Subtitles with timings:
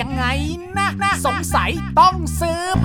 [0.00, 0.24] ยังไง
[0.76, 2.78] นะนะสงสัยต้องสืบ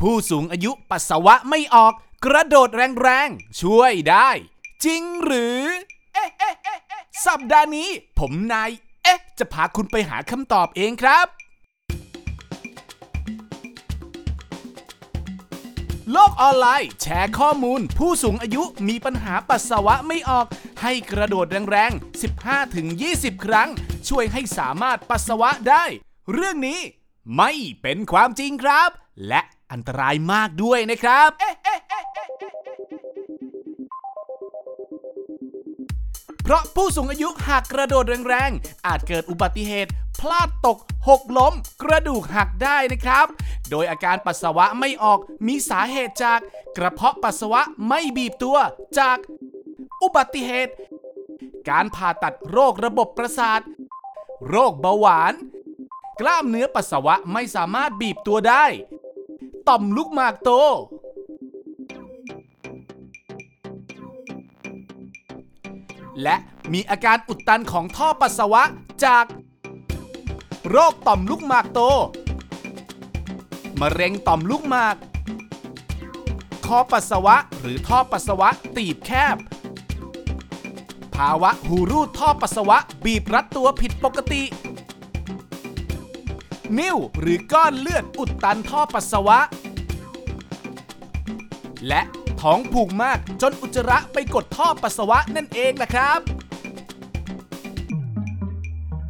[0.00, 1.92] ผู้สูงอายุปัสสาวะไม่ออก
[2.24, 2.68] กระโดด
[3.02, 4.30] แรงๆ ช่วยได้
[4.84, 5.62] จริงหรือ
[6.14, 6.18] เอ
[7.26, 7.88] สัปดาห์นี้
[8.18, 8.70] ผมนาย
[9.04, 11.26] เอ๊ะ จะพาคุณไปหาคำตอบเองครับ
[16.12, 20.46] โลกออนไลน์ แชร์ข้อมูล ผู้สูงอายุมีปัญหาปัสสาวะไม่ออก
[20.82, 22.20] ให้กระโดดแรงๆ
[22.82, 23.68] 15-20 ครั้ง
[24.08, 25.84] ช่วยให้สามารถปัสสาวะได้
[26.32, 26.80] เรื่องนี้
[27.36, 28.90] ไม่เป็นความจริงครับ
[29.28, 29.40] และ
[29.72, 31.30] อันตรายมากด้วยนะครับ
[36.42, 40.78] เพราะผู้สูงอายุหากกระโดดแรงๆ อาจเกิดอุบัติเหตุ พลาดตก
[41.08, 43.26] หกล้ม กระดูกหักได้นะครับ
[43.70, 46.40] โดยอาการปัสสาวะไม่ออกมีสาเหตุจาก
[46.76, 48.58] กระเพาะปัสสาวะไม่บีบตัว
[48.98, 49.18] จาก
[50.02, 50.72] อุบัติเหตุ
[51.70, 53.60] การผ่าตัดโรคระบบประสาท
[54.46, 55.34] โรคเบาหวาน
[56.20, 58.64] กล้ามเนื้อปัสสาวะไม่สามารถบีบตัวได้
[59.68, 60.50] ต่อมลูกหมากโต
[66.22, 66.36] และ
[66.72, 68.62] มีอาการอุดตันของท่อปัสสาวะ
[69.04, 69.24] จาก
[70.70, 71.80] โรคต่อมลูกหมากโต
[73.80, 74.96] มะเร็งต่อมลูกหมาก
[76.66, 79.36] คอปัสสาวะหรือท่อปัสสาวะตีบแคบ
[81.18, 84.42] ภาวะหูรูดท่อปัสสาวะ บีบรัดตัวผิดปกติ
[86.78, 89.38] นิ่วหรือก้อนเลือดอุดตันท่อปัสสาวะ
[91.88, 92.02] และ
[92.40, 96.20] ท้องผูกมากจนอุจจาระไปกดท่อปัสสาวะนั่นเองแหละครับ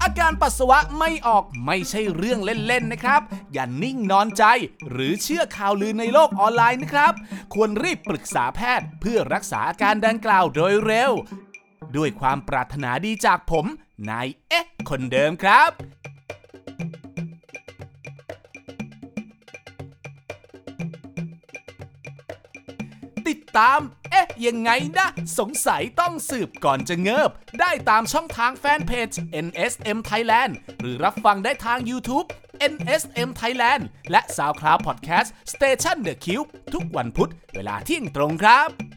[0.03, 3.23] อาการปัสสาวะไม่ออกไม่ใช่เรื่องเล่น ๆ นะครับ
[3.53, 4.45] อย่านิ่งนอนใจ
[4.91, 7.13] หรือเชื่อข่าวลือในโลกออนไลน์นะครับ
[7.55, 11.13] ควรรีบปรึกษาแพทย์เพื่อรักษาอาการดังกล่าวโดยเร็ว
[11.97, 13.67] ด้วยความปรารถนาดีจากผม
[14.09, 15.71] นายเอ๊ะ คนเดิมครับ
[23.29, 29.11] ติดตาม เอ๊ะ ยังไงนะ สงสัยต้องสืบก่อนจะเงิบ ได้ตามช่องทางแฟนเพจ
[29.47, 32.27] NSM Thailand หรือรับฟังได้ทาง YouTube
[32.73, 38.88] NSM Thailand และ SoundCloud Podcast Station The Cube ทุกวันพุธเวลาเที่ยงตรงครับ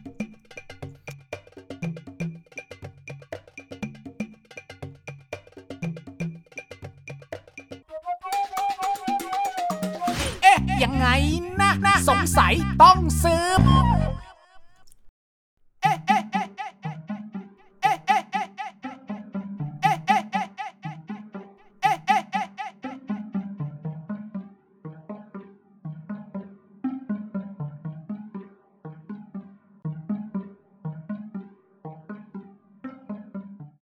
[10.83, 11.07] ยังไง
[11.61, 12.53] นะนะ สงสัย
[12.83, 13.61] ต้องซืบ